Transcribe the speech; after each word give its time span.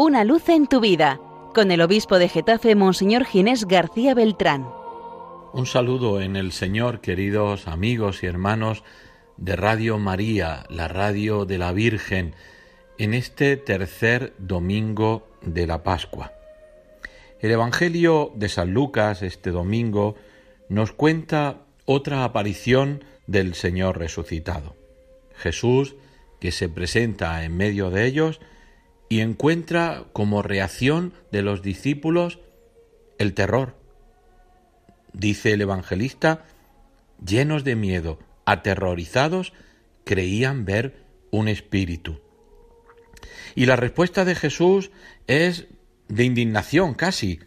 Una 0.00 0.22
luz 0.22 0.48
en 0.48 0.68
tu 0.68 0.78
vida, 0.78 1.20
con 1.52 1.72
el 1.72 1.80
obispo 1.80 2.20
de 2.20 2.28
Getafe, 2.28 2.76
Monseñor 2.76 3.24
Ginés 3.24 3.64
García 3.64 4.14
Beltrán. 4.14 4.64
Un 5.52 5.66
saludo 5.66 6.20
en 6.20 6.36
el 6.36 6.52
Señor, 6.52 7.00
queridos 7.00 7.66
amigos 7.66 8.22
y 8.22 8.26
hermanos 8.26 8.84
de 9.38 9.56
Radio 9.56 9.98
María, 9.98 10.66
la 10.68 10.86
radio 10.86 11.46
de 11.46 11.58
la 11.58 11.72
Virgen, 11.72 12.36
en 12.96 13.12
este 13.12 13.56
tercer 13.56 14.34
domingo 14.38 15.26
de 15.42 15.66
la 15.66 15.82
Pascua. 15.82 16.32
El 17.40 17.50
Evangelio 17.50 18.30
de 18.36 18.48
San 18.48 18.72
Lucas 18.72 19.22
este 19.22 19.50
domingo 19.50 20.14
nos 20.68 20.92
cuenta 20.92 21.62
otra 21.86 22.22
aparición 22.22 23.02
del 23.26 23.54
Señor 23.54 23.98
resucitado. 23.98 24.76
Jesús, 25.34 25.96
que 26.38 26.52
se 26.52 26.68
presenta 26.68 27.42
en 27.42 27.56
medio 27.56 27.90
de 27.90 28.06
ellos, 28.06 28.40
y 29.08 29.20
encuentra 29.20 30.04
como 30.12 30.42
reacción 30.42 31.14
de 31.32 31.42
los 31.42 31.62
discípulos 31.62 32.40
el 33.18 33.34
terror. 33.34 33.76
Dice 35.12 35.52
el 35.52 35.62
evangelista, 35.62 36.44
llenos 37.24 37.64
de 37.64 37.74
miedo, 37.74 38.18
aterrorizados, 38.44 39.52
creían 40.04 40.64
ver 40.64 41.04
un 41.30 41.48
espíritu. 41.48 42.20
Y 43.54 43.66
la 43.66 43.76
respuesta 43.76 44.24
de 44.24 44.34
Jesús 44.34 44.90
es 45.26 45.66
de 46.08 46.24
indignación 46.24 46.94
casi, 46.94 47.40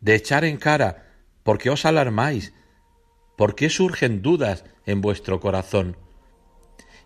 de 0.00 0.14
echar 0.14 0.44
en 0.44 0.56
cara, 0.56 1.14
¿por 1.42 1.58
qué 1.58 1.70
os 1.70 1.84
alarmáis? 1.84 2.52
¿Por 3.36 3.54
qué 3.54 3.70
surgen 3.70 4.22
dudas 4.22 4.64
en 4.86 5.00
vuestro 5.00 5.40
corazón? 5.40 5.96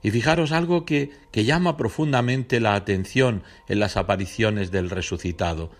Y 0.02 0.10
fijaros 0.10 0.52
algo 0.52 0.84
que, 0.84 1.10
que 1.30 1.44
llama 1.44 1.76
profundamente 1.76 2.60
la 2.60 2.74
atención 2.74 3.42
en 3.68 3.80
las 3.80 3.96
apariciones 3.96 4.70
del 4.70 4.90
resucitado. 4.90 5.70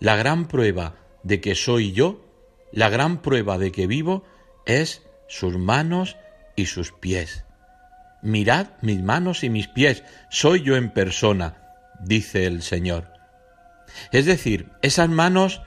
La 0.00 0.16
gran 0.16 0.48
prueba 0.48 0.96
de 1.22 1.40
que 1.40 1.54
soy 1.54 1.92
yo, 1.92 2.24
la 2.72 2.88
gran 2.88 3.20
prueba 3.20 3.58
de 3.58 3.72
que 3.72 3.86
vivo, 3.86 4.24
es 4.64 5.02
sus 5.28 5.58
manos 5.58 6.16
y 6.56 6.66
sus 6.66 6.92
pies. 6.92 7.44
Mirad 8.22 8.68
mis 8.80 9.02
manos 9.02 9.44
y 9.44 9.50
mis 9.50 9.68
pies, 9.68 10.02
soy 10.30 10.62
yo 10.62 10.76
en 10.76 10.90
persona, 10.90 11.56
dice 12.00 12.46
el 12.46 12.62
Señor. 12.62 13.12
Es 14.10 14.26
decir, 14.26 14.70
esas 14.82 15.08
manos 15.08 15.62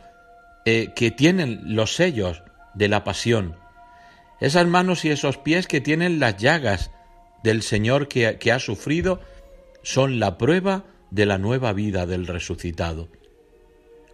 eh, 0.65 0.93
que 0.95 1.11
tienen 1.11 1.75
los 1.75 1.95
sellos 1.95 2.43
de 2.73 2.87
la 2.87 3.03
pasión, 3.03 3.55
esas 4.39 4.67
manos 4.67 5.05
y 5.05 5.09
esos 5.09 5.37
pies 5.37 5.67
que 5.67 5.81
tienen 5.81 6.19
las 6.19 6.37
llagas 6.37 6.91
del 7.43 7.61
Señor 7.61 8.07
que, 8.07 8.51
ha 8.51 8.59
sufrido 8.59 9.19
son 9.83 10.19
la 10.19 10.37
prueba 10.37 10.85
de 11.11 11.25
la 11.25 11.37
nueva 11.37 11.73
vida 11.73 12.05
del 12.05 12.27
resucitado. 12.27 13.07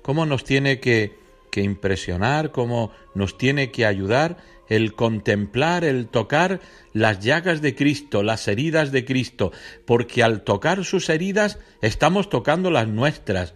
¿Cómo 0.02 0.26
nos 0.26 0.44
tiene 0.44 0.80
que, 0.80 1.18
que 1.52 1.62
impresionar, 1.62 2.52
cómo 2.52 2.92
nos 3.16 3.38
tiene 3.38 3.72
que 3.72 3.86
ayudar 3.86 4.38
el 4.68 4.94
contemplar, 4.94 5.84
el 5.84 6.08
tocar 6.08 6.60
las 6.94 7.20
llagas 7.20 7.62
de 7.62 7.76
Cristo, 7.76 8.24
las 8.24 8.48
heridas 8.48 8.92
de 8.92 9.06
Cristo, 9.06 9.52
porque 9.86 10.24
al 10.24 10.44
tocar 10.44 10.84
sus 10.86 11.10
heridas 11.10 11.60
estamos 11.82 12.30
tocando 12.30 12.72
las 12.72 12.88
nuestras, 12.88 13.54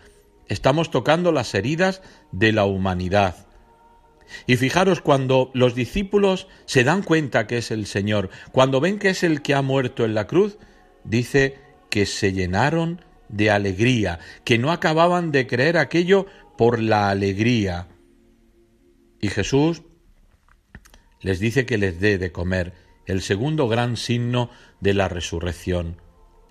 estamos 0.48 0.92
tocando 0.92 1.32
las 1.32 1.54
heridas 1.54 2.02
de 2.32 2.52
la 2.52 2.66
humanidad. 2.66 3.49
Y 4.48 4.58
fijaros 4.58 5.02
cuando 5.02 5.52
los 5.54 5.76
discípulos 5.76 6.48
se 6.66 6.84
dan 6.84 7.04
cuenta 7.04 7.48
que 7.48 7.58
es 7.58 7.72
el 7.72 7.86
Señor, 7.86 8.30
cuando 8.52 8.80
ven 8.80 9.00
que 9.00 9.10
es 9.10 9.24
el 9.24 9.42
que 9.42 9.54
ha 9.54 9.62
muerto 9.62 10.06
en 10.06 10.14
la 10.14 10.28
cruz, 10.28 10.58
dice 11.04 11.60
que 11.90 12.06
se 12.06 12.34
llenaron 12.34 13.02
de 13.30 13.52
alegría, 13.52 14.20
que 14.44 14.58
no 14.58 14.72
acababan 14.72 15.32
de 15.32 15.48
creer 15.48 15.78
aquello 15.78 16.26
por 16.58 16.82
la 16.82 17.10
alegría. 17.10 17.88
Y 19.22 19.30
Jesús 19.30 19.84
les 21.22 21.40
dice 21.40 21.66
que 21.66 21.78
les 21.78 22.00
dé 22.00 22.18
de 22.18 22.32
comer 22.32 22.74
el 23.06 23.22
segundo 23.22 23.68
gran 23.68 23.98
signo 23.98 24.50
de 24.80 24.94
la 24.94 25.10
resurrección, 25.10 26.02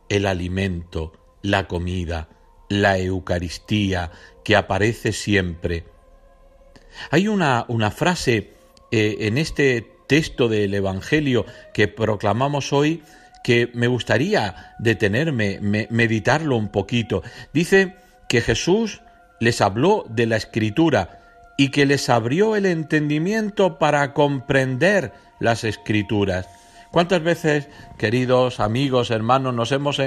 el 0.08 0.26
alimento, 0.26 1.12
la 1.42 1.68
comida, 1.68 2.28
la 2.68 2.98
Eucaristía 2.98 4.10
que 4.44 4.56
aparece 4.56 5.12
siempre 5.12 5.84
hay 7.10 7.28
una, 7.28 7.64
una 7.68 7.90
frase 7.90 8.52
eh, 8.90 9.16
en 9.20 9.38
este 9.38 9.86
texto 10.06 10.48
del 10.48 10.74
Evangelio 10.74 11.44
que 11.74 11.88
proclamamos 11.88 12.72
hoy 12.72 13.02
que 13.44 13.70
me 13.74 13.86
gustaría 13.86 14.74
detenerme, 14.78 15.58
meditarlo 15.60 16.56
un 16.56 16.68
poquito. 16.68 17.22
Dice 17.52 17.96
que 18.28 18.40
Jesús 18.40 19.00
les 19.40 19.60
habló 19.60 20.04
de 20.08 20.26
la 20.26 20.36
escritura 20.36 21.20
y 21.56 21.70
que 21.70 21.86
les 21.86 22.08
abrió 22.08 22.56
el 22.56 22.66
entendimiento 22.66 23.78
para 23.78 24.12
comprender 24.12 25.12
las 25.40 25.64
escrituras. 25.64 26.46
¿Cuántas 26.90 27.22
veces, 27.22 27.68
queridos 27.98 28.60
amigos, 28.60 29.10
hermanos, 29.10 29.52
nos 29.52 29.72
hemos 29.72 30.00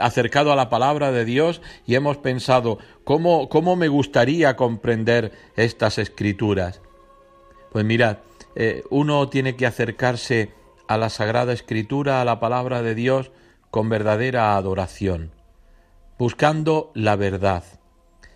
acercado 0.00 0.52
a 0.52 0.56
la 0.56 0.70
palabra 0.70 1.10
de 1.10 1.24
Dios 1.24 1.60
y 1.86 1.96
hemos 1.96 2.18
pensado, 2.18 2.78
¿cómo, 3.02 3.48
¿cómo 3.48 3.74
me 3.74 3.88
gustaría 3.88 4.54
comprender 4.54 5.32
estas 5.56 5.98
escrituras? 5.98 6.80
Pues 7.72 7.84
mirad, 7.84 8.18
eh, 8.54 8.84
uno 8.90 9.28
tiene 9.28 9.56
que 9.56 9.66
acercarse 9.66 10.52
a 10.86 10.98
la 10.98 11.10
Sagrada 11.10 11.52
Escritura, 11.52 12.20
a 12.20 12.24
la 12.24 12.38
palabra 12.38 12.82
de 12.82 12.94
Dios, 12.94 13.32
con 13.72 13.88
verdadera 13.88 14.54
adoración, 14.54 15.32
buscando 16.16 16.92
la 16.94 17.16
verdad, 17.16 17.64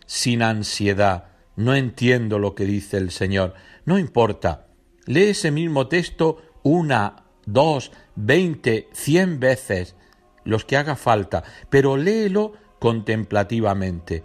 sin 0.05 0.43
ansiedad. 0.43 1.27
No 1.55 1.77
entiendo 1.77 2.41
lo 2.41 2.57
que 2.57 2.65
dice 2.65 2.97
el 2.97 3.13
Señor. 3.13 3.55
No 3.85 3.99
importa. 3.99 4.67
Lee 5.07 5.31
ese 5.31 5.53
mismo 5.53 5.87
texto 5.87 6.43
una 6.65 7.28
dos, 7.53 7.93
veinte, 8.15 8.89
cien 8.93 9.41
veces, 9.41 9.97
los 10.45 10.65
que 10.65 10.77
haga 10.77 10.97
falta, 10.97 11.45
pero 11.71 11.97
léelo 11.97 12.53
contemplativamente, 12.79 14.23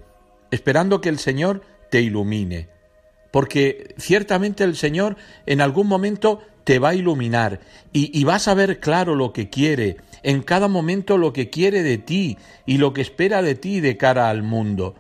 esperando 0.52 1.02
que 1.02 1.10
el 1.10 1.20
Señor 1.20 1.62
te 1.90 2.02
ilumine, 2.02 2.70
porque 3.32 3.96
ciertamente 3.98 4.64
el 4.64 4.76
Señor 4.76 5.16
en 5.46 5.62
algún 5.62 5.88
momento 5.88 6.42
te 6.64 6.80
va 6.80 6.90
a 6.90 6.96
iluminar 6.96 7.60
y, 7.92 8.18
y, 8.18 8.24
vas 8.24 8.48
a 8.48 8.54
ver 8.54 8.80
claro 8.80 9.16
lo 9.16 9.34
que 9.34 9.50
quiere, 9.50 9.98
en 10.22 10.44
cada 10.44 10.68
momento 10.68 11.18
lo 11.18 11.34
que 11.34 11.50
quiere 11.50 11.84
de 11.84 11.98
ti 11.98 12.38
y 12.66 12.78
lo 12.78 12.94
que 12.94 13.02
espera 13.02 13.42
de 13.42 13.56
ti 13.56 13.82
de 13.82 13.98
cara 13.98 14.30
al 14.30 14.44
mundo. 14.44 14.96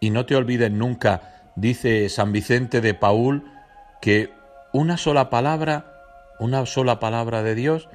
Y 0.00 0.10
no 0.10 0.26
te 0.26 0.36
olvides 0.36 0.70
nunca, 0.70 1.50
dice 1.56 2.08
San 2.08 2.30
Vicente 2.30 2.80
de 2.80 2.94
Paul, 2.94 3.50
que 4.00 4.30
una 4.72 4.96
sola 4.96 5.28
palabra 5.30 5.95
una 6.38 6.66
sola 6.66 7.00
palabra 7.00 7.42
de 7.42 7.54
Dios 7.54 7.88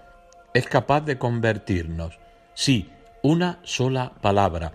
es 0.53 0.67
capaz 0.67 1.01
de 1.01 1.17
convertirnos. 1.17 2.19
Sí, 2.53 2.89
una 3.21 3.59
sola 3.63 4.13
palabra. 4.21 4.73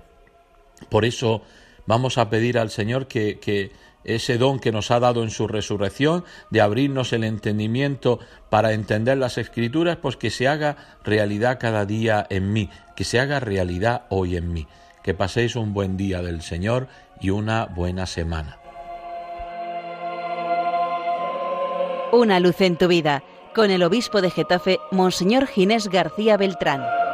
Por 0.88 1.04
eso 1.04 1.42
vamos 1.86 2.18
a 2.18 2.30
pedir 2.30 2.58
al 2.58 2.70
Señor 2.70 3.06
que, 3.06 3.72
ese 4.04 4.38
don 4.38 4.60
que 4.60 4.72
nos 4.72 4.90
ha 4.90 5.00
dado 5.00 5.22
en 5.22 5.30
su 5.30 5.48
resurrección, 5.48 6.24
de 6.50 6.60
abrirnos 6.60 7.12
el 7.12 7.24
entendimiento 7.24 8.20
para 8.50 8.72
entender 8.72 9.18
las 9.18 9.36
escrituras, 9.36 9.96
pues 9.96 10.16
que 10.16 10.30
se 10.30 10.46
haga 10.46 10.76
realidad 11.02 11.58
cada 11.60 11.84
día 11.86 12.24
en 12.30 12.52
mí, 12.52 12.70
que 12.94 13.04
se 13.04 13.18
haga 13.18 13.40
realidad 13.40 14.04
hoy 14.08 14.36
en 14.36 14.52
mí. 14.52 14.66
Que 15.02 15.14
paséis 15.14 15.54
un 15.56 15.72
buen 15.72 15.96
día 15.96 16.22
del 16.22 16.42
Señor 16.42 16.88
y 17.20 17.30
una 17.30 17.66
buena 17.66 18.06
semana. 18.06 18.58
Una 22.12 22.40
luz 22.40 22.60
en 22.60 22.76
tu 22.76 22.88
vida 22.88 23.22
con 23.56 23.70
el 23.70 23.82
obispo 23.82 24.20
de 24.20 24.30
Getafe, 24.30 24.80
Monseñor 24.90 25.46
Ginés 25.46 25.88
García 25.88 26.36
Beltrán. 26.36 27.05